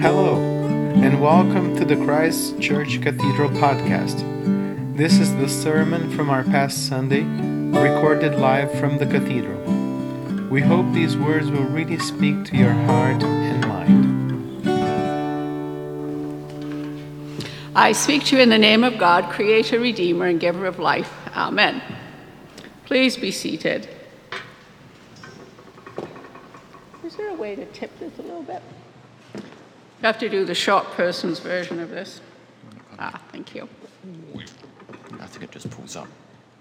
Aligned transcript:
Hello, 0.00 0.36
and 1.02 1.20
welcome 1.20 1.74
to 1.76 1.84
the 1.84 1.96
Christ 1.96 2.60
Church 2.60 3.00
Cathedral 3.02 3.50
podcast. 3.50 4.22
This 4.96 5.18
is 5.18 5.34
the 5.36 5.48
sermon 5.48 6.10
from 6.12 6.30
our 6.30 6.44
past 6.44 6.86
Sunday, 6.88 7.22
recorded 7.78 8.38
live 8.38 8.72
from 8.78 8.98
the 8.98 9.06
cathedral. 9.06 9.60
We 10.48 10.62
hope 10.62 10.92
these 10.92 11.16
words 11.16 11.50
will 11.50 11.64
really 11.64 11.98
speak 11.98 12.44
to 12.46 12.56
your 12.56 12.72
heart 12.72 13.22
and 13.22 13.66
mind. 13.66 14.16
I 17.74 17.92
speak 17.92 18.24
to 18.26 18.36
you 18.36 18.42
in 18.42 18.48
the 18.48 18.56
name 18.56 18.84
of 18.84 18.96
God, 18.96 19.28
Creator, 19.30 19.80
Redeemer, 19.80 20.26
and 20.26 20.40
Giver 20.40 20.66
of 20.66 20.78
life. 20.78 21.12
Amen. 21.34 21.82
Please 22.86 23.16
be 23.16 23.32
seated. 23.32 23.88
Is 27.04 27.16
there 27.16 27.30
a 27.30 27.34
way 27.34 27.56
to 27.56 27.64
tip 27.66 27.90
this 27.98 28.16
a 28.20 28.22
little 28.22 28.44
bit? 28.44 28.62
You 29.34 29.42
have 30.02 30.18
to 30.20 30.28
do 30.28 30.44
the 30.44 30.54
short 30.54 30.84
person's 30.92 31.40
version 31.40 31.80
of 31.80 31.90
this. 31.90 32.20
Ah, 32.98 33.20
thank 33.32 33.56
you. 33.56 33.68
I 35.20 35.26
think 35.26 35.42
it 35.42 35.50
just 35.50 35.68
pulls 35.70 35.96
up. 35.96 36.06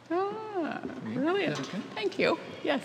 Ah, 0.09 0.81
brilliant. 1.03 1.57
Thank 1.93 2.17
you. 2.17 2.39
Yes. 2.63 2.81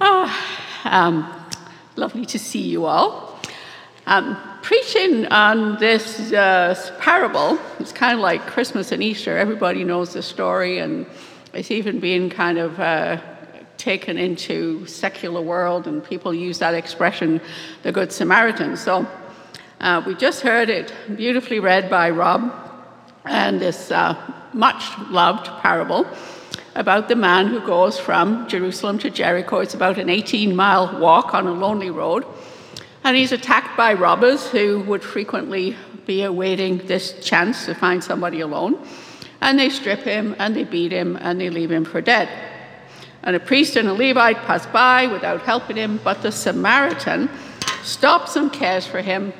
Ah, 0.00 0.84
um, 0.84 1.28
lovely 1.96 2.24
to 2.26 2.38
see 2.38 2.62
you 2.62 2.84
all. 2.84 3.40
Um, 4.06 4.36
preaching 4.62 5.26
on 5.26 5.76
this 5.80 6.32
uh, 6.32 6.74
parable, 7.00 7.58
it's 7.80 7.92
kind 7.92 8.14
of 8.14 8.20
like 8.20 8.46
Christmas 8.46 8.92
and 8.92 9.02
Easter. 9.02 9.36
Everybody 9.36 9.82
knows 9.82 10.12
the 10.12 10.22
story, 10.22 10.78
and 10.78 11.04
it's 11.52 11.70
even 11.70 12.00
being 12.00 12.30
kind 12.30 12.58
of 12.58 12.78
uh, 12.78 13.20
taken 13.76 14.18
into 14.18 14.84
secular 14.86 15.40
world, 15.40 15.86
and 15.86 16.04
people 16.04 16.34
use 16.34 16.58
that 16.58 16.74
expression, 16.74 17.40
the 17.82 17.92
Good 17.92 18.12
Samaritan. 18.12 18.76
So 18.76 19.06
uh, 19.80 20.02
we 20.06 20.14
just 20.14 20.40
heard 20.42 20.68
it 20.68 20.92
beautifully 21.16 21.60
read 21.60 21.88
by 21.88 22.10
Rob, 22.10 22.52
and 23.24 23.60
this 23.60 23.90
uh, 23.90 24.14
much 24.52 24.84
loved 25.10 25.46
parable 25.60 26.06
about 26.74 27.08
the 27.08 27.16
man 27.16 27.46
who 27.48 27.60
goes 27.60 27.98
from 27.98 28.46
Jerusalem 28.48 28.98
to 28.98 29.10
Jericho. 29.10 29.58
It's 29.58 29.74
about 29.74 29.98
an 29.98 30.08
18 30.08 30.54
mile 30.54 30.98
walk 31.00 31.34
on 31.34 31.46
a 31.46 31.52
lonely 31.52 31.90
road. 31.90 32.24
And 33.04 33.16
he's 33.16 33.32
attacked 33.32 33.76
by 33.76 33.94
robbers 33.94 34.48
who 34.48 34.80
would 34.80 35.02
frequently 35.02 35.76
be 36.06 36.22
awaiting 36.22 36.78
this 36.86 37.24
chance 37.24 37.66
to 37.66 37.74
find 37.74 38.02
somebody 38.02 38.40
alone. 38.40 38.78
And 39.40 39.58
they 39.58 39.70
strip 39.70 40.00
him 40.00 40.34
and 40.38 40.54
they 40.54 40.64
beat 40.64 40.92
him 40.92 41.16
and 41.20 41.40
they 41.40 41.50
leave 41.50 41.70
him 41.70 41.84
for 41.84 42.00
dead. 42.00 42.28
And 43.22 43.36
a 43.36 43.40
priest 43.40 43.76
and 43.76 43.88
a 43.88 43.92
Levite 43.92 44.38
pass 44.38 44.66
by 44.66 45.06
without 45.06 45.42
helping 45.42 45.76
him, 45.76 46.00
but 46.02 46.22
the 46.22 46.32
Samaritan 46.32 47.28
stops 47.82 48.36
and 48.36 48.52
cares 48.52 48.86
for 48.86 49.00
him, 49.00 49.32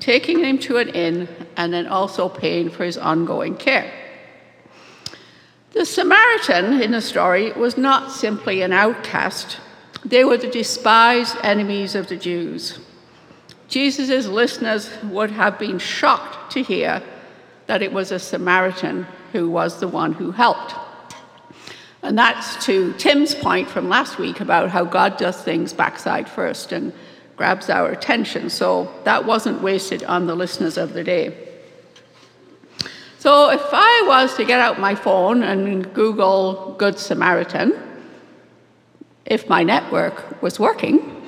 taking 0.00 0.38
him 0.40 0.58
to 0.58 0.78
an 0.78 0.88
inn 0.90 1.28
and 1.56 1.72
then 1.72 1.86
also 1.86 2.28
paying 2.28 2.70
for 2.70 2.84
his 2.84 2.98
ongoing 2.98 3.56
care. 3.56 3.92
The 5.72 5.84
Samaritan 5.84 6.80
in 6.80 6.92
the 6.92 7.02
story 7.02 7.52
was 7.52 7.76
not 7.76 8.10
simply 8.10 8.62
an 8.62 8.72
outcast, 8.72 9.58
they 10.04 10.24
were 10.24 10.36
the 10.36 10.48
despised 10.48 11.36
enemies 11.42 11.94
of 11.94 12.08
the 12.08 12.16
Jews. 12.16 12.78
Jesus' 13.68 14.26
listeners 14.26 14.88
would 15.02 15.32
have 15.32 15.58
been 15.58 15.78
shocked 15.78 16.52
to 16.52 16.62
hear 16.62 17.02
that 17.66 17.82
it 17.82 17.92
was 17.92 18.12
a 18.12 18.18
Samaritan 18.18 19.06
who 19.32 19.50
was 19.50 19.80
the 19.80 19.88
one 19.88 20.12
who 20.12 20.30
helped. 20.30 20.74
And 22.02 22.16
that's 22.16 22.64
to 22.66 22.92
Tim's 22.94 23.34
point 23.34 23.68
from 23.68 23.88
last 23.88 24.18
week 24.18 24.40
about 24.40 24.70
how 24.70 24.84
God 24.84 25.16
does 25.16 25.42
things 25.42 25.72
backside 25.72 26.28
first 26.28 26.72
and 26.72 26.92
grabs 27.36 27.68
our 27.68 27.90
attention. 27.90 28.48
So 28.48 28.92
that 29.04 29.24
wasn't 29.24 29.60
wasted 29.60 30.04
on 30.04 30.26
the 30.26 30.34
listeners 30.34 30.78
of 30.78 30.92
the 30.92 31.02
day. 31.02 31.36
So 33.18 33.50
if 33.50 33.62
I 33.72 34.04
was 34.06 34.36
to 34.36 34.44
get 34.44 34.60
out 34.60 34.78
my 34.78 34.94
phone 34.94 35.42
and 35.42 35.92
Google 35.92 36.76
Good 36.78 36.98
Samaritan, 36.98 37.72
if 39.24 39.48
my 39.48 39.64
network 39.64 40.40
was 40.40 40.60
working, 40.60 41.26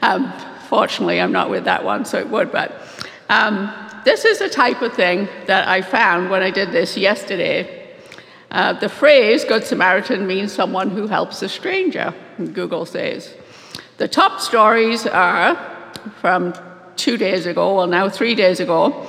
um, 0.00 0.32
fortunately 0.68 1.20
I'm 1.20 1.32
not 1.32 1.50
with 1.50 1.64
that 1.64 1.84
one, 1.84 2.04
so 2.04 2.18
it 2.18 2.28
would, 2.28 2.52
but 2.52 2.80
um, 3.28 3.72
this 4.04 4.24
is 4.24 4.38
the 4.38 4.48
type 4.48 4.82
of 4.82 4.92
thing 4.94 5.28
that 5.46 5.68
I 5.68 5.82
found 5.82 6.30
when 6.30 6.42
I 6.42 6.50
did 6.50 6.72
this 6.72 6.96
yesterday 6.96 7.82
uh, 8.52 8.74
the 8.74 8.88
phrase 8.88 9.46
Good 9.46 9.64
Samaritan 9.64 10.26
means 10.26 10.52
someone 10.52 10.90
who 10.90 11.06
helps 11.06 11.40
a 11.40 11.48
stranger, 11.48 12.14
Google 12.52 12.84
says. 12.84 13.34
The 13.96 14.06
top 14.06 14.40
stories 14.40 15.06
are 15.06 15.56
from 16.20 16.52
two 16.96 17.16
days 17.16 17.46
ago, 17.46 17.76
well, 17.76 17.86
now 17.86 18.10
three 18.10 18.34
days 18.34 18.60
ago. 18.60 19.06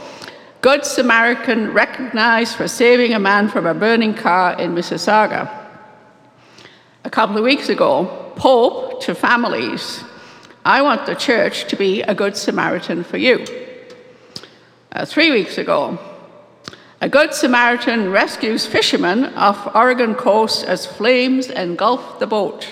Good 0.62 0.86
Samaritan 0.86 1.74
recognized 1.74 2.56
for 2.56 2.70
saving 2.70 3.14
a 3.14 3.20
man 3.20 3.50
from 3.50 3.66
a 3.66 3.74
burning 3.74 4.14
car 4.14 4.58
in 4.58 4.74
Mississauga. 4.74 5.52
A 7.04 7.10
couple 7.10 7.38
of 7.38 7.44
weeks 7.44 7.68
ago, 7.68 8.32
Pope 8.38 9.02
to 9.02 9.14
families. 9.14 10.06
I 10.64 10.82
want 10.82 11.06
the 11.06 11.16
church 11.16 11.68
to 11.68 11.76
be 11.76 12.02
a 12.04 12.16
good 12.16 12.38
Samaritan 12.38 13.04
for 13.04 13.18
you. 13.18 13.46
Uh, 14.94 15.04
three 15.04 15.32
weeks 15.32 15.58
ago, 15.58 15.98
a 17.02 17.10
good 17.10 17.34
Samaritan 17.34 18.12
rescues 18.12 18.68
fishermen 18.68 19.26
off 19.34 19.76
Oregon 19.76 20.14
coast 20.14 20.64
as 20.66 20.86
flames 20.86 21.50
engulf 21.50 22.20
the 22.20 22.28
boat. 22.28 22.68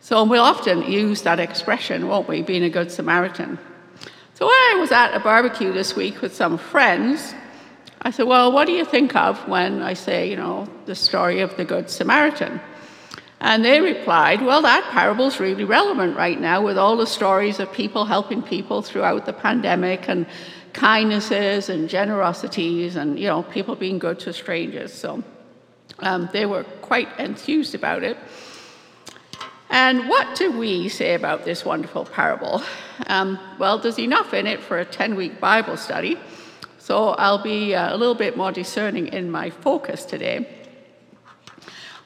So 0.00 0.22
we'll 0.22 0.44
often 0.44 0.84
use 0.84 1.22
that 1.22 1.40
expression, 1.40 2.06
won't 2.06 2.28
we, 2.28 2.42
being 2.42 2.62
a 2.62 2.70
good 2.70 2.92
Samaritan. 2.92 3.58
So 4.34 4.46
when 4.46 4.54
I 4.54 4.76
was 4.78 4.92
at 4.92 5.16
a 5.16 5.18
barbecue 5.18 5.72
this 5.72 5.96
week 5.96 6.22
with 6.22 6.32
some 6.32 6.58
friends, 6.58 7.34
I 8.00 8.12
said, 8.12 8.28
Well, 8.28 8.52
what 8.52 8.66
do 8.66 8.72
you 8.72 8.84
think 8.84 9.16
of 9.16 9.48
when 9.48 9.82
I 9.82 9.94
say, 9.94 10.30
you 10.30 10.36
know, 10.36 10.68
the 10.86 10.94
story 10.94 11.40
of 11.40 11.56
the 11.56 11.64
Good 11.64 11.90
Samaritan? 11.90 12.60
And 13.42 13.64
they 13.64 13.80
replied, 13.80 14.40
Well, 14.40 14.62
that 14.62 14.88
parable's 14.92 15.40
really 15.40 15.64
relevant 15.64 16.16
right 16.16 16.40
now 16.40 16.62
with 16.62 16.78
all 16.78 16.96
the 16.96 17.08
stories 17.08 17.58
of 17.58 17.72
people 17.72 18.04
helping 18.04 18.40
people 18.40 18.82
throughout 18.82 19.26
the 19.26 19.32
pandemic 19.32 20.08
and 20.08 20.26
kindnesses 20.72 21.68
and 21.68 21.88
generosities 21.88 22.94
and, 22.94 23.18
you 23.18 23.26
know, 23.26 23.42
people 23.42 23.74
being 23.74 23.98
good 23.98 24.20
to 24.20 24.32
strangers. 24.32 24.94
So 24.94 25.24
um, 25.98 26.28
they 26.32 26.46
were 26.46 26.62
quite 26.82 27.08
enthused 27.18 27.74
about 27.74 28.04
it. 28.04 28.16
And 29.70 30.08
what 30.08 30.36
do 30.36 30.56
we 30.56 30.88
say 30.88 31.14
about 31.14 31.44
this 31.44 31.64
wonderful 31.64 32.04
parable? 32.04 32.62
Um, 33.08 33.40
well, 33.58 33.76
there's 33.76 33.98
enough 33.98 34.32
in 34.34 34.46
it 34.46 34.62
for 34.62 34.78
a 34.78 34.84
10 34.84 35.16
week 35.16 35.40
Bible 35.40 35.76
study, 35.76 36.16
so 36.78 37.08
I'll 37.08 37.42
be 37.42 37.74
uh, 37.74 37.92
a 37.92 37.96
little 37.96 38.14
bit 38.14 38.36
more 38.36 38.52
discerning 38.52 39.08
in 39.08 39.32
my 39.32 39.50
focus 39.50 40.04
today. 40.04 40.61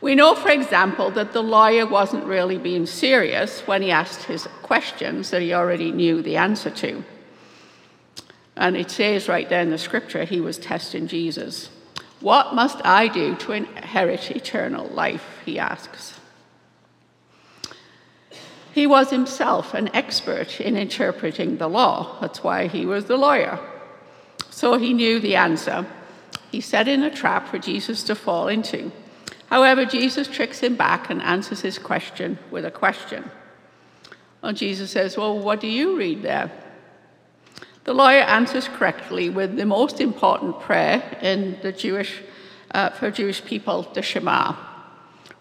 We 0.00 0.14
know, 0.14 0.34
for 0.34 0.50
example, 0.50 1.10
that 1.12 1.32
the 1.32 1.42
lawyer 1.42 1.86
wasn't 1.86 2.24
really 2.24 2.58
being 2.58 2.86
serious 2.86 3.60
when 3.66 3.82
he 3.82 3.90
asked 3.90 4.24
his 4.24 4.46
questions 4.62 5.30
that 5.30 5.42
he 5.42 5.54
already 5.54 5.90
knew 5.90 6.22
the 6.22 6.36
answer 6.36 6.70
to. 6.70 7.02
And 8.56 8.76
it 8.76 8.90
says 8.90 9.28
right 9.28 9.48
there 9.48 9.62
in 9.62 9.70
the 9.70 9.78
scripture, 9.78 10.24
he 10.24 10.40
was 10.40 10.58
testing 10.58 11.06
Jesus. 11.06 11.70
What 12.20 12.54
must 12.54 12.84
I 12.84 13.08
do 13.08 13.34
to 13.36 13.52
inherit 13.52 14.30
eternal 14.30 14.86
life? 14.88 15.24
He 15.44 15.58
asks. 15.58 16.18
He 18.72 18.86
was 18.86 19.10
himself 19.10 19.72
an 19.72 19.94
expert 19.94 20.60
in 20.60 20.76
interpreting 20.76 21.56
the 21.56 21.68
law. 21.68 22.18
That's 22.20 22.44
why 22.44 22.66
he 22.66 22.84
was 22.84 23.06
the 23.06 23.16
lawyer. 23.16 23.58
So 24.50 24.78
he 24.78 24.92
knew 24.92 25.20
the 25.20 25.36
answer. 25.36 25.86
He 26.50 26.60
set 26.60 26.86
in 26.86 27.02
a 27.02 27.14
trap 27.14 27.48
for 27.48 27.58
Jesus 27.58 28.02
to 28.04 28.14
fall 28.14 28.48
into. 28.48 28.92
However, 29.46 29.84
Jesus 29.84 30.28
tricks 30.28 30.60
him 30.60 30.76
back 30.76 31.08
and 31.08 31.22
answers 31.22 31.60
his 31.60 31.78
question 31.78 32.38
with 32.50 32.64
a 32.64 32.70
question. 32.70 33.30
Well, 34.42 34.52
Jesus 34.52 34.90
says, 34.90 35.16
Well, 35.16 35.38
what 35.38 35.60
do 35.60 35.68
you 35.68 35.96
read 35.96 36.22
there? 36.22 36.50
The 37.84 37.94
lawyer 37.94 38.22
answers 38.22 38.66
correctly 38.66 39.30
with 39.30 39.56
the 39.56 39.64
most 39.64 40.00
important 40.00 40.60
prayer 40.60 41.16
in 41.22 41.58
the 41.62 41.70
Jewish, 41.70 42.20
uh, 42.72 42.90
for 42.90 43.12
Jewish 43.12 43.44
people, 43.44 43.82
the 43.94 44.02
Shema. 44.02 44.56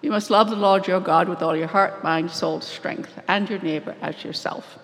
You 0.03 0.11
must 0.11 0.29
love 0.29 0.51
the 0.51 0.55
Lord 0.55 0.87
your 0.87 0.99
God 0.99 1.27
with 1.27 1.41
all 1.41 1.55
your 1.55 1.67
heart, 1.67 2.03
mind, 2.03 2.29
soul, 2.29 2.61
strength, 2.61 3.19
and 3.27 3.49
your 3.49 3.59
neighbor 3.59 3.95
as 4.01 4.23
yourself. 4.23 4.77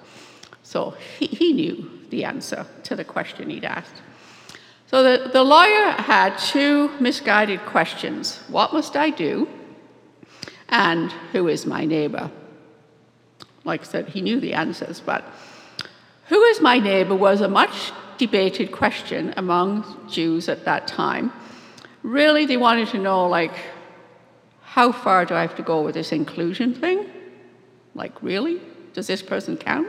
So 0.63 0.95
he, 1.19 1.27
he 1.27 1.53
knew 1.53 1.87
the 2.09 2.23
answer 2.23 2.65
to 2.83 2.95
the 2.95 3.03
question 3.03 3.51
he'd 3.51 3.65
asked. 3.65 4.01
So 4.91 5.03
the, 5.03 5.29
the 5.29 5.41
lawyer 5.41 5.91
had 5.91 6.37
two 6.37 6.89
misguided 6.99 7.61
questions 7.65 8.39
What 8.49 8.73
must 8.73 8.95
I 8.97 9.09
do? 9.09 9.47
And 10.67 11.11
who 11.31 11.47
is 11.47 11.65
my 11.65 11.85
neighbor? 11.85 12.29
Like 13.63 13.81
I 13.81 13.83
said, 13.85 14.09
he 14.09 14.21
knew 14.21 14.39
the 14.39 14.53
answers, 14.53 14.99
but 14.99 15.23
who 16.27 16.41
is 16.43 16.61
my 16.61 16.79
neighbor 16.79 17.15
was 17.15 17.41
a 17.41 17.47
much 17.47 17.91
debated 18.17 18.71
question 18.71 19.33
among 19.37 20.07
Jews 20.09 20.47
at 20.47 20.65
that 20.65 20.87
time. 20.87 21.31
Really, 22.03 22.45
they 22.45 22.57
wanted 22.57 22.87
to 22.89 22.97
know, 22.97 23.27
like, 23.27 23.53
how 24.63 24.91
far 24.91 25.25
do 25.25 25.35
I 25.35 25.41
have 25.41 25.55
to 25.55 25.63
go 25.63 25.81
with 25.81 25.95
this 25.95 26.11
inclusion 26.11 26.73
thing? 26.73 27.09
Like, 27.95 28.21
really? 28.23 28.61
Does 28.93 29.07
this 29.07 29.21
person 29.21 29.57
count? 29.57 29.87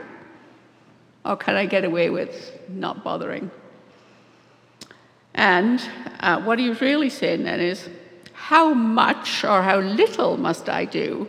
Or 1.25 1.37
can 1.37 1.55
I 1.55 1.65
get 1.65 1.85
away 1.85 2.09
with 2.09 2.51
not 2.69 3.03
bothering? 3.03 3.49
And 5.35 5.81
uh, 6.19 6.41
what 6.41 6.59
he 6.59 6.69
was 6.69 6.81
really 6.81 7.09
saying 7.09 7.43
then 7.43 7.59
is, 7.59 7.89
how 8.33 8.73
much 8.73 9.43
or 9.43 9.61
how 9.61 9.79
little 9.79 10.37
must 10.37 10.69
I 10.69 10.85
do 10.85 11.27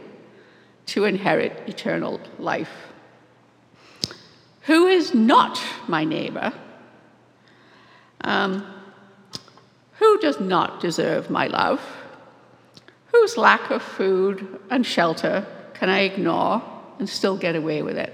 to 0.87 1.05
inherit 1.05 1.63
eternal 1.67 2.21
life? 2.39 2.73
Who 4.63 4.87
is 4.87 5.15
not 5.15 5.63
my 5.89 6.05
neighbor? 6.05 6.53
Um, 8.23 8.67
who 9.99 10.19
does 10.19 10.41
not 10.41 10.81
deserve 10.81 11.31
my 11.31 11.47
love? 11.47 11.81
Whose 13.13 13.37
lack 13.37 13.71
of 13.71 13.83
food 13.83 14.59
and 14.71 14.85
shelter 14.85 15.47
can 15.75 15.89
I 15.89 16.01
ignore 16.01 16.63
and 16.99 17.09
still 17.09 17.37
get 17.37 17.57
away 17.57 17.83
with 17.83 17.97
it? 17.97 18.13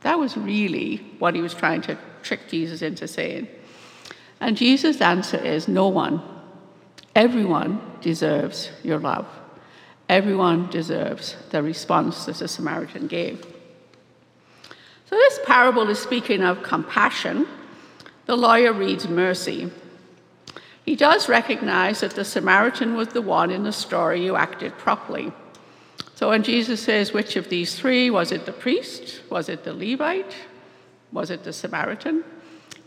That 0.00 0.18
was 0.18 0.36
really 0.36 0.96
what 1.18 1.34
he 1.34 1.40
was 1.40 1.54
trying 1.54 1.80
to 1.82 1.98
trick 2.22 2.48
Jesus 2.48 2.82
into 2.82 3.08
saying. 3.08 3.48
And 4.42 4.56
Jesus' 4.56 5.00
answer 5.00 5.36
is 5.36 5.68
no 5.68 5.86
one. 5.86 6.20
Everyone 7.14 7.80
deserves 8.00 8.70
your 8.82 8.98
love. 8.98 9.26
Everyone 10.08 10.68
deserves 10.68 11.36
the 11.50 11.62
response 11.62 12.24
that 12.26 12.38
the 12.38 12.48
Samaritan 12.48 13.06
gave. 13.06 13.46
So, 15.06 15.14
this 15.14 15.38
parable 15.46 15.88
is 15.88 16.00
speaking 16.00 16.42
of 16.42 16.64
compassion. 16.64 17.46
The 18.26 18.36
lawyer 18.36 18.72
reads 18.72 19.06
mercy. 19.06 19.70
He 20.84 20.96
does 20.96 21.28
recognize 21.28 22.00
that 22.00 22.16
the 22.16 22.24
Samaritan 22.24 22.96
was 22.96 23.08
the 23.08 23.22
one 23.22 23.52
in 23.52 23.62
the 23.62 23.72
story 23.72 24.26
who 24.26 24.34
acted 24.34 24.76
properly. 24.76 25.30
So 26.16 26.30
when 26.30 26.42
Jesus 26.42 26.82
says, 26.82 27.12
which 27.12 27.36
of 27.36 27.48
these 27.48 27.76
three, 27.76 28.10
was 28.10 28.32
it 28.32 28.44
the 28.46 28.52
priest? 28.52 29.22
Was 29.30 29.48
it 29.48 29.62
the 29.62 29.72
Levite? 29.72 30.34
Was 31.12 31.30
it 31.30 31.44
the 31.44 31.52
Samaritan? 31.52 32.24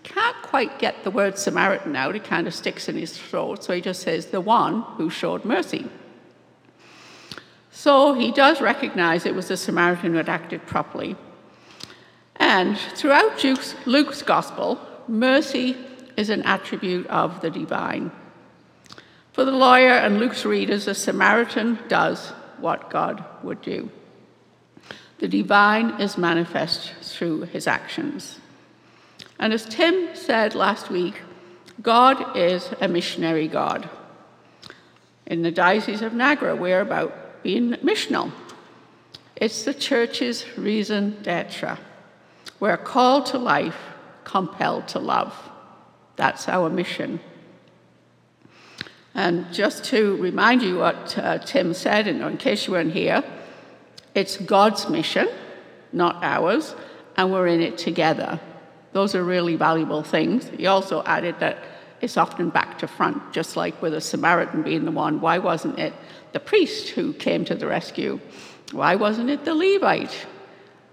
Can't 0.05 0.41
quite 0.43 0.77
get 0.77 1.03
the 1.03 1.09
word 1.09 1.37
Samaritan 1.37 1.95
out, 1.95 2.15
it 2.15 2.23
kind 2.23 2.45
of 2.45 2.53
sticks 2.53 2.87
in 2.87 2.95
his 2.95 3.17
throat, 3.17 3.63
so 3.63 3.73
he 3.73 3.81
just 3.81 4.03
says, 4.03 4.27
the 4.27 4.39
one 4.39 4.81
who 4.97 5.09
showed 5.09 5.43
mercy. 5.43 5.89
So 7.71 8.13
he 8.13 8.31
does 8.31 8.61
recognize 8.61 9.25
it 9.25 9.35
was 9.35 9.47
the 9.47 9.57
Samaritan 9.57 10.11
who 10.11 10.17
had 10.17 10.29
acted 10.29 10.65
properly. 10.67 11.15
And 12.35 12.77
throughout 12.77 13.43
Luke's, 13.43 13.75
Luke's 13.85 14.21
gospel, 14.21 14.79
mercy 15.07 15.75
is 16.15 16.29
an 16.29 16.43
attribute 16.43 17.07
of 17.07 17.41
the 17.41 17.49
divine. 17.49 18.11
For 19.33 19.43
the 19.43 19.51
lawyer 19.51 19.89
and 19.89 20.19
Luke's 20.19 20.45
readers, 20.45 20.85
the 20.85 20.93
Samaritan 20.93 21.79
does 21.87 22.29
what 22.59 22.91
God 22.91 23.25
would 23.41 23.61
do. 23.61 23.89
The 25.17 25.27
divine 25.27 25.99
is 25.99 26.17
manifest 26.17 26.93
through 27.01 27.41
his 27.41 27.65
actions. 27.65 28.39
And 29.39 29.53
as 29.53 29.65
Tim 29.65 30.15
said 30.15 30.55
last 30.55 30.89
week, 30.89 31.21
God 31.81 32.37
is 32.37 32.71
a 32.79 32.87
missionary 32.87 33.47
God. 33.47 33.89
In 35.25 35.41
the 35.41 35.51
Diocese 35.51 36.01
of 36.01 36.13
Niagara, 36.13 36.55
we're 36.55 36.81
about 36.81 37.43
being 37.43 37.71
missional. 37.83 38.31
It's 39.35 39.63
the 39.63 39.73
church's 39.73 40.45
raison 40.57 41.21
d'etre. 41.21 41.77
We're 42.59 42.77
called 42.77 43.25
to 43.27 43.37
life, 43.37 43.77
compelled 44.23 44.87
to 44.89 44.99
love. 44.99 45.35
That's 46.15 46.47
our 46.47 46.69
mission. 46.69 47.19
And 49.13 49.51
just 49.53 49.83
to 49.85 50.15
remind 50.17 50.61
you 50.61 50.77
what 50.77 51.17
uh, 51.17 51.39
Tim 51.39 51.73
said, 51.73 52.07
and 52.07 52.21
in 52.21 52.37
case 52.37 52.67
you 52.67 52.73
weren't 52.73 52.93
here, 52.93 53.23
it's 54.13 54.37
God's 54.37 54.89
mission, 54.89 55.27
not 55.91 56.23
ours, 56.23 56.75
and 57.17 57.31
we're 57.31 57.47
in 57.47 57.61
it 57.61 57.77
together. 57.77 58.39
Those 58.95 59.13
are 59.13 59.25
really 59.25 59.57
valuable 59.57 60.03
things. 60.03 60.47
He 60.57 60.67
also 60.67 61.03
added 61.03 61.35
that 61.41 61.57
it's 61.99 62.15
often 62.15 62.49
back 62.49 62.79
to 62.79 62.87
front, 62.87 63.33
just 63.33 63.57
like 63.57 63.81
with 63.81 63.93
a 63.93 63.99
Samaritan 63.99 64.63
being 64.63 64.85
the 64.85 64.91
one. 64.91 65.19
Why 65.19 65.37
wasn't 65.37 65.77
it 65.77 65.93
the 66.31 66.39
priest 66.39 66.91
who 66.91 67.11
came 67.11 67.43
to 67.43 67.55
the 67.55 67.67
rescue? 67.67 68.21
Why 68.71 68.95
wasn't 68.95 69.29
it 69.29 69.43
the 69.43 69.53
Levite 69.53 70.25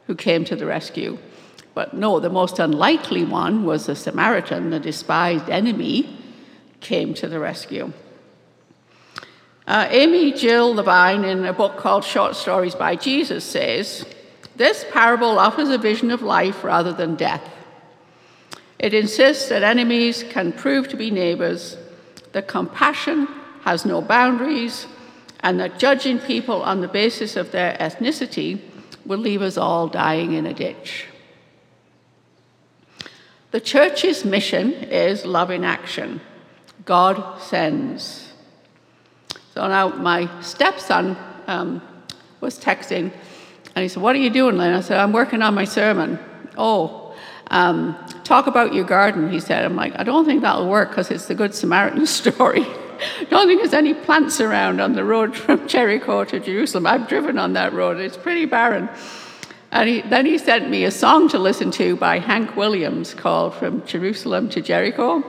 who 0.09 0.17
came 0.17 0.45
to 0.47 0.57
the 0.57 0.67
rescue? 0.67 1.17
But 1.75 1.95
no, 1.95 2.19
the 2.19 2.29
most 2.29 2.59
unlikely 2.59 3.25
one 3.25 3.65
was 3.65 3.87
the 3.87 3.95
Samaritan, 3.95 4.71
the 4.71 4.81
despised 4.81 5.49
enemy, 5.49 6.19
came 6.81 7.15
to 7.15 7.29
the 7.29 7.39
rescue. 7.39 7.93
Uh, 9.65 9.87
Amy 9.91 10.33
Jill 10.33 10.75
Levine, 10.75 11.23
in 11.23 11.45
a 11.45 11.53
book 11.53 11.77
called 11.77 12.03
Short 12.03 12.35
Stories 12.35 12.75
by 12.75 12.97
Jesus, 12.97 13.45
says 13.45 14.05
this 14.57 14.85
parable 14.91 15.39
offers 15.39 15.69
a 15.69 15.79
vision 15.79 16.11
of 16.11 16.21
life 16.21 16.65
rather 16.65 16.93
than 16.93 17.15
death. 17.15 17.49
It 18.83 18.93
insists 18.93 19.49
that 19.49 19.63
enemies 19.63 20.25
can 20.29 20.53
prove 20.53 20.89
to 20.89 20.97
be 20.97 21.13
neighbors, 21.13 21.77
that 22.33 22.49
compassion 22.49 23.29
has 23.63 23.87
no 23.87 24.03
boundaries, 24.03 24.89
and 25.39 25.61
that 25.61 25.79
judging 25.79 26.19
people 26.19 26.63
on 26.63 26.81
the 26.81 26.89
basis 26.89 27.37
of 27.37 27.53
their 27.53 27.77
ethnicity 27.79 28.61
will 29.07 29.21
leave 29.21 29.41
us 29.41 29.57
all 29.57 29.87
dying 29.87 30.33
in 30.33 30.47
a 30.47 30.53
ditch. 30.53 31.07
The 33.53 33.61
church's 33.61 34.25
mission 34.25 34.73
is 34.73 35.25
love 35.25 35.53
in 35.53 35.63
action. 35.63 36.21
God 36.85 37.41
sends. 37.41 38.33
So 39.55 39.69
now 39.69 39.91
my 39.91 40.29
stepson 40.41 41.17
um, 41.47 41.83
was 42.41 42.59
texting, 42.59 43.13
and 43.77 43.83
he 43.83 43.89
said, 43.89 44.03
What 44.03 44.17
are 44.17 44.21
you 44.21 44.31
doing, 44.31 44.57
Lynn? 44.57 44.75
I 44.75 44.81
said, 44.81 44.99
I'm 44.99 45.13
working 45.13 45.43
on 45.43 45.55
my 45.55 45.65
sermon. 45.67 46.19
Oh, 46.57 47.15
um, 47.49 47.97
talk 48.25 48.47
about 48.47 48.75
your 48.75 48.85
garden, 48.85 49.31
he 49.31 49.41
said. 49.41 49.65
I'm 49.65 49.77
like, 49.77 49.99
I 49.99 50.05
don't 50.05 50.25
think 50.25 50.43
that'll 50.43 50.69
work 50.69 50.91
because 50.91 51.11
it's 51.11 51.27
the 51.27 51.35
Good 51.35 51.55
Samaritan 51.55 52.07
story. 52.21 52.67
don't 53.31 53.49
think 53.49 53.61
there's 53.61 53.75
any 53.75 53.95
plants 53.95 54.41
around 54.41 54.81
on 54.81 54.93
the 54.93 55.05
road 55.05 55.37
from 55.37 55.67
Jericho 55.67 56.25
to 56.25 56.41
Jerusalem. 56.41 56.87
I've 56.87 57.09
driven 57.09 57.39
on 57.39 57.53
that 57.55 57.73
road, 57.73 57.99
it's 57.99 58.17
pretty 58.17 58.47
barren. 58.47 58.89
And 59.73 59.89
he, 59.89 60.03
then 60.03 60.27
he 60.27 60.37
sent 60.37 60.69
me 60.69 60.85
a 60.85 60.91
song 60.91 61.29
to 61.31 61.39
listen 61.39 61.71
to 61.73 61.97
by 61.97 62.19
Hank 62.19 62.57
Williams 62.57 63.15
called 63.15 63.55
From 63.55 63.85
Jerusalem 63.87 64.51
to 64.51 64.61
Jericho. 64.61 65.25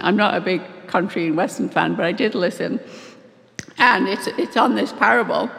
I'm 0.00 0.16
not 0.16 0.34
a 0.34 0.40
big 0.40 0.60
country 0.88 1.28
and 1.28 1.36
western 1.36 1.68
fan, 1.68 1.94
but 1.94 2.04
I 2.04 2.12
did 2.12 2.34
listen. 2.34 2.80
And 3.78 4.08
it's, 4.08 4.26
it's 4.26 4.56
on 4.56 4.74
this 4.74 4.92
parable. 4.92 5.50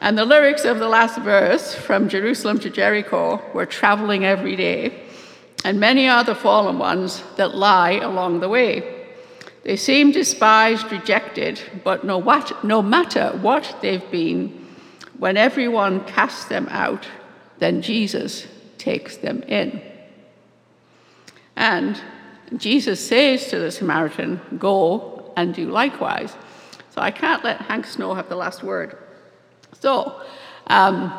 And 0.00 0.18
the 0.18 0.24
lyrics 0.24 0.64
of 0.64 0.78
the 0.78 0.88
last 0.88 1.18
verse, 1.20 1.74
from 1.74 2.08
Jerusalem 2.08 2.58
to 2.60 2.70
Jericho, 2.70 3.42
were 3.52 3.66
traveling 3.66 4.24
every 4.24 4.56
day, 4.56 5.07
and 5.68 5.78
many 5.78 6.08
are 6.08 6.24
the 6.24 6.34
fallen 6.34 6.78
ones 6.78 7.22
that 7.36 7.54
lie 7.54 8.00
along 8.00 8.40
the 8.40 8.48
way. 8.48 9.04
They 9.64 9.76
seem 9.76 10.12
despised, 10.12 10.90
rejected, 10.90 11.60
but 11.84 12.04
no, 12.04 12.16
what, 12.16 12.64
no 12.64 12.80
matter 12.80 13.38
what 13.42 13.76
they've 13.82 14.10
been, 14.10 14.66
when 15.18 15.36
everyone 15.36 16.06
casts 16.06 16.46
them 16.46 16.68
out, 16.70 17.06
then 17.58 17.82
Jesus 17.82 18.46
takes 18.78 19.18
them 19.18 19.42
in. 19.42 19.82
And 21.54 22.00
Jesus 22.56 23.06
says 23.06 23.48
to 23.48 23.58
the 23.58 23.70
Samaritan, 23.70 24.40
Go 24.58 25.34
and 25.36 25.52
do 25.52 25.66
likewise. 25.66 26.34
So 26.94 27.02
I 27.02 27.10
can't 27.10 27.44
let 27.44 27.60
Hank 27.60 27.84
Snow 27.84 28.14
have 28.14 28.30
the 28.30 28.36
last 28.36 28.62
word. 28.62 28.96
So, 29.78 30.18
um, 30.68 31.10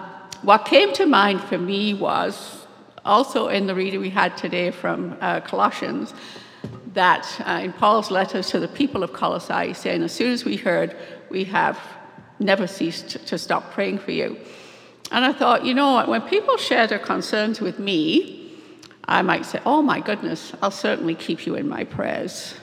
what 0.42 0.66
came 0.66 0.92
to 0.94 1.06
mind 1.06 1.40
for 1.42 1.60
me 1.60 1.94
was 1.94 2.59
also 3.06 3.48
in 3.48 3.68
the 3.68 3.76
reading 3.76 4.00
we 4.00 4.10
had 4.10 4.38
today 4.38 4.72
from 4.72 5.18
uh, 5.22 5.42
Colossians 5.42 6.14
that 6.94 7.26
uh, 7.46 7.62
in 7.64 7.74
Paul's 7.74 8.12
letters 8.12 8.50
to 8.50 8.60
the 8.60 8.68
people 8.68 9.04
of 9.04 9.14
Colossae, 9.14 9.74
saying, 9.74 10.04
As 10.04 10.12
soon 10.12 10.32
as 10.32 10.44
we 10.44 10.56
heard, 10.56 10.96
we 11.30 11.44
have 11.46 11.80
never 12.40 12.68
ceased 12.68 13.26
to 13.28 13.38
stop 13.38 13.72
praying 13.72 14.00
for 14.00 14.12
you. 14.12 14.38
And 15.12 15.26
I 15.26 15.34
thought, 15.34 15.66
you 15.66 15.74
know 15.74 16.06
when 16.06 16.22
people 16.24 16.58
share 16.58 16.88
their 16.88 17.00
concerns 17.00 17.62
with 17.62 17.80
me, 17.80 18.54
I 19.06 19.22
might 19.22 19.46
say, 19.46 19.62
Oh 19.66 19.82
my 19.82 20.00
goodness, 20.00 20.54
I'll 20.62 20.72
certainly 20.72 21.16
keep 21.16 21.46
you 21.46 21.56
in 21.56 21.68
my 21.68 21.84
prayers 21.84 22.56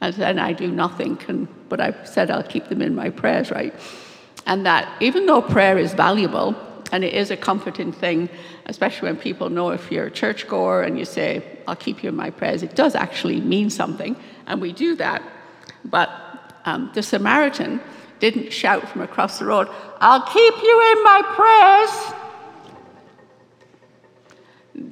and 0.00 0.14
then 0.14 0.38
I 0.38 0.52
do 0.52 0.68
nothing. 0.68 1.18
And, 1.28 1.48
but 1.68 1.80
I've 1.80 2.08
said 2.08 2.30
I'll 2.30 2.42
keep 2.42 2.68
them 2.68 2.82
in 2.82 2.94
my 2.94 3.10
prayers, 3.10 3.50
right? 3.50 3.74
And 4.46 4.64
that 4.66 4.90
even 5.00 5.26
though 5.26 5.42
prayer 5.42 5.78
is 5.78 5.92
valuable 5.92 6.56
and 6.92 7.04
it 7.04 7.14
is 7.14 7.30
a 7.30 7.36
comforting 7.36 7.92
thing, 7.92 8.28
especially 8.66 9.08
when 9.08 9.16
people 9.16 9.50
know 9.50 9.70
if 9.70 9.90
you're 9.90 10.06
a 10.06 10.10
churchgoer 10.10 10.82
and 10.82 10.98
you 10.98 11.04
say, 11.04 11.42
I'll 11.66 11.76
keep 11.76 12.02
you 12.02 12.08
in 12.08 12.16
my 12.16 12.30
prayers, 12.30 12.62
it 12.62 12.74
does 12.74 12.94
actually 12.94 13.40
mean 13.40 13.70
something. 13.70 14.16
And 14.46 14.60
we 14.60 14.72
do 14.72 14.96
that. 14.96 15.22
But 15.84 16.10
um, 16.64 16.90
the 16.94 17.02
Samaritan 17.02 17.80
didn't 18.18 18.52
shout 18.52 18.88
from 18.88 19.00
across 19.00 19.38
the 19.38 19.46
road, 19.46 19.68
I'll 20.00 20.26
keep 20.26 20.54
you 20.62 20.92
in 20.92 21.04
my 21.04 21.22
prayers 21.34 22.20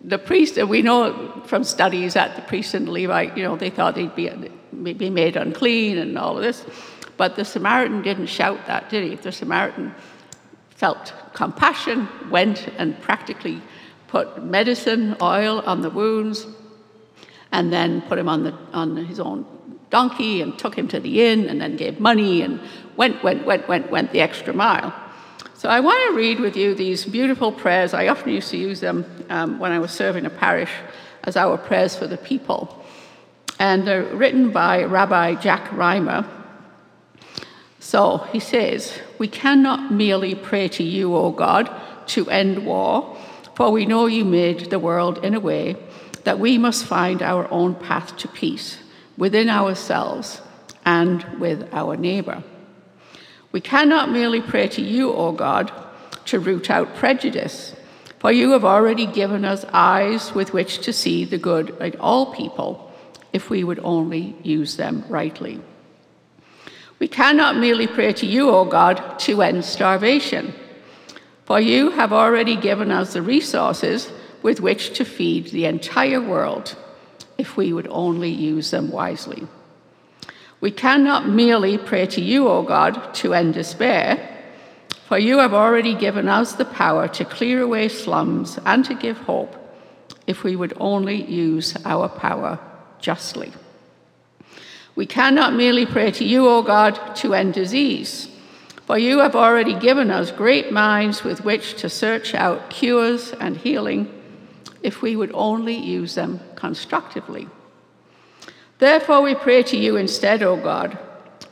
the 0.04 0.18
priest, 0.18 0.56
we 0.56 0.82
know 0.82 1.42
from 1.46 1.64
studies 1.64 2.14
that 2.14 2.36
the 2.36 2.42
priest 2.42 2.74
and 2.74 2.86
the 2.86 2.92
Levite, 2.92 3.36
you 3.36 3.42
know, 3.42 3.56
they 3.56 3.70
thought 3.70 3.94
they'd 3.94 4.14
be, 4.14 4.30
be 4.92 5.10
made 5.10 5.36
unclean 5.36 5.98
and 5.98 6.18
all 6.18 6.36
of 6.36 6.42
this. 6.42 6.64
But 7.16 7.36
the 7.36 7.44
Samaritan 7.44 8.02
didn't 8.02 8.26
shout 8.26 8.66
that, 8.66 8.90
did 8.90 9.08
he? 9.08 9.16
The 9.16 9.32
Samaritan 9.32 9.94
felt 10.78 11.12
compassion, 11.34 12.08
went 12.30 12.68
and 12.78 12.98
practically 13.00 13.60
put 14.06 14.44
medicine, 14.44 15.16
oil 15.20 15.60
on 15.66 15.82
the 15.82 15.90
wounds, 15.90 16.46
and 17.50 17.72
then 17.72 18.00
put 18.02 18.16
him 18.16 18.28
on, 18.28 18.44
the, 18.44 18.54
on 18.72 18.96
his 18.96 19.18
own 19.18 19.44
donkey 19.90 20.40
and 20.40 20.56
took 20.56 20.76
him 20.76 20.86
to 20.86 21.00
the 21.00 21.26
inn 21.26 21.48
and 21.48 21.60
then 21.60 21.76
gave 21.76 21.98
money 21.98 22.42
and 22.42 22.60
went, 22.96 23.22
went, 23.24 23.44
went, 23.44 23.66
went, 23.66 23.90
went 23.90 24.12
the 24.12 24.20
extra 24.20 24.54
mile. 24.54 24.94
So 25.54 25.68
I 25.68 25.80
want 25.80 25.98
to 26.10 26.16
read 26.16 26.38
with 26.38 26.56
you 26.56 26.76
these 26.76 27.04
beautiful 27.04 27.50
prayers. 27.50 27.92
I 27.92 28.06
often 28.06 28.32
used 28.32 28.50
to 28.50 28.56
use 28.56 28.78
them 28.78 29.04
um, 29.30 29.58
when 29.58 29.72
I 29.72 29.80
was 29.80 29.90
serving 29.90 30.26
a 30.26 30.30
parish 30.30 30.70
as 31.24 31.36
our 31.36 31.58
prayers 31.58 31.96
for 31.96 32.06
the 32.06 32.18
people. 32.18 32.84
And 33.58 33.84
they're 33.84 34.04
written 34.04 34.52
by 34.52 34.84
Rabbi 34.84 35.34
Jack 35.34 35.70
Riemer. 35.70 36.37
So 37.88 38.18
he 38.32 38.38
says, 38.38 39.00
We 39.18 39.28
cannot 39.28 39.90
merely 39.90 40.34
pray 40.34 40.68
to 40.68 40.82
you, 40.82 41.16
O 41.16 41.30
God, 41.32 41.70
to 42.08 42.28
end 42.28 42.66
war, 42.66 43.16
for 43.54 43.70
we 43.70 43.86
know 43.86 44.04
you 44.04 44.26
made 44.26 44.68
the 44.68 44.78
world 44.78 45.24
in 45.24 45.32
a 45.32 45.40
way 45.40 45.74
that 46.24 46.38
we 46.38 46.58
must 46.58 46.84
find 46.84 47.22
our 47.22 47.50
own 47.50 47.74
path 47.74 48.14
to 48.18 48.28
peace 48.28 48.76
within 49.16 49.48
ourselves 49.48 50.42
and 50.84 51.24
with 51.40 51.66
our 51.72 51.96
neighbor. 51.96 52.44
We 53.52 53.62
cannot 53.62 54.10
merely 54.10 54.42
pray 54.42 54.68
to 54.68 54.82
you, 54.82 55.10
O 55.10 55.32
God, 55.32 55.72
to 56.26 56.38
root 56.38 56.68
out 56.68 56.94
prejudice, 56.94 57.74
for 58.18 58.30
you 58.30 58.50
have 58.50 58.66
already 58.66 59.06
given 59.06 59.46
us 59.46 59.64
eyes 59.72 60.34
with 60.34 60.52
which 60.52 60.80
to 60.80 60.92
see 60.92 61.24
the 61.24 61.38
good 61.38 61.74
in 61.80 61.96
all 62.00 62.34
people, 62.34 62.92
if 63.32 63.48
we 63.48 63.64
would 63.64 63.80
only 63.82 64.36
use 64.42 64.76
them 64.76 65.06
rightly. 65.08 65.62
We 66.98 67.08
cannot 67.08 67.56
merely 67.56 67.86
pray 67.86 68.12
to 68.14 68.26
you, 68.26 68.50
O 68.50 68.64
God, 68.64 69.18
to 69.20 69.42
end 69.42 69.64
starvation, 69.64 70.52
for 71.44 71.60
you 71.60 71.90
have 71.90 72.12
already 72.12 72.56
given 72.56 72.90
us 72.90 73.12
the 73.12 73.22
resources 73.22 74.10
with 74.42 74.60
which 74.60 74.96
to 74.96 75.04
feed 75.04 75.46
the 75.46 75.64
entire 75.66 76.20
world, 76.20 76.76
if 77.36 77.56
we 77.56 77.72
would 77.72 77.88
only 77.88 78.30
use 78.30 78.70
them 78.70 78.90
wisely. 78.90 79.46
We 80.60 80.72
cannot 80.72 81.28
merely 81.28 81.78
pray 81.78 82.06
to 82.06 82.20
you, 82.20 82.48
O 82.48 82.62
God, 82.62 83.14
to 83.14 83.32
end 83.32 83.54
despair, 83.54 84.36
for 85.06 85.18
you 85.18 85.38
have 85.38 85.54
already 85.54 85.94
given 85.94 86.28
us 86.28 86.52
the 86.52 86.64
power 86.64 87.06
to 87.08 87.24
clear 87.24 87.62
away 87.62 87.88
slums 87.88 88.58
and 88.66 88.84
to 88.84 88.94
give 88.94 89.18
hope 89.18 89.54
if 90.26 90.42
we 90.42 90.56
would 90.56 90.74
only 90.78 91.24
use 91.24 91.76
our 91.84 92.08
power 92.08 92.58
justly. 93.00 93.52
We 94.98 95.06
cannot 95.06 95.54
merely 95.54 95.86
pray 95.86 96.10
to 96.10 96.24
you, 96.24 96.48
O 96.48 96.60
God, 96.60 97.14
to 97.18 97.32
end 97.32 97.54
disease, 97.54 98.28
for 98.84 98.98
you 98.98 99.20
have 99.20 99.36
already 99.36 99.78
given 99.78 100.10
us 100.10 100.32
great 100.32 100.72
minds 100.72 101.22
with 101.22 101.44
which 101.44 101.80
to 101.82 101.88
search 101.88 102.34
out 102.34 102.68
cures 102.68 103.30
and 103.30 103.56
healing 103.56 104.12
if 104.82 105.00
we 105.00 105.14
would 105.14 105.30
only 105.34 105.76
use 105.76 106.16
them 106.16 106.40
constructively. 106.56 107.46
Therefore, 108.80 109.22
we 109.22 109.36
pray 109.36 109.62
to 109.62 109.76
you 109.76 109.94
instead, 109.94 110.42
O 110.42 110.56
God, 110.56 110.98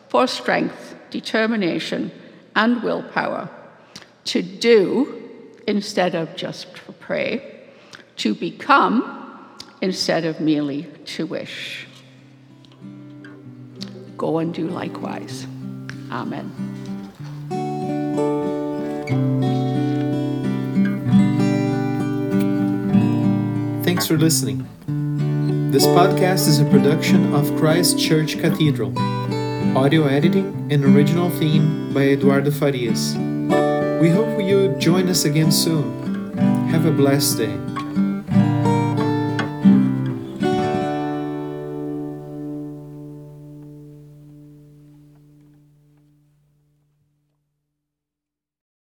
for 0.08 0.26
strength, 0.26 0.96
determination, 1.10 2.10
and 2.56 2.82
willpower 2.82 3.48
to 4.24 4.42
do 4.42 5.22
instead 5.68 6.16
of 6.16 6.34
just 6.34 6.74
to 6.74 6.92
pray, 6.94 7.60
to 8.16 8.34
become 8.34 9.60
instead 9.80 10.24
of 10.24 10.40
merely 10.40 10.88
to 11.04 11.26
wish. 11.26 11.85
Go 14.16 14.38
and 14.38 14.54
do 14.54 14.68
likewise. 14.68 15.46
Amen. 16.10 16.50
Thanks 23.84 24.06
for 24.06 24.16
listening. 24.16 24.66
This 25.70 25.86
podcast 25.86 26.48
is 26.48 26.60
a 26.60 26.64
production 26.66 27.34
of 27.34 27.54
Christ 27.56 27.98
Church 27.98 28.38
Cathedral. 28.38 28.92
Audio 29.76 30.06
editing 30.06 30.68
and 30.70 30.84
original 30.84 31.28
theme 31.28 31.92
by 31.92 32.08
Eduardo 32.08 32.50
Farias. 32.50 33.14
We 34.00 34.08
hope 34.08 34.40
you 34.40 34.74
join 34.78 35.08
us 35.08 35.24
again 35.26 35.52
soon. 35.52 36.36
Have 36.68 36.86
a 36.86 36.90
blessed 36.90 37.38
day. 37.38 37.75